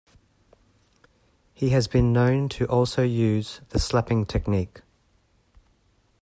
He 1.53 1.69
has 1.69 1.87
been 1.87 2.11
known 2.11 2.49
to 2.49 2.65
also 2.65 3.03
use 3.03 3.61
the 3.69 3.77
slapping 3.77 4.25
technique. 4.25 4.81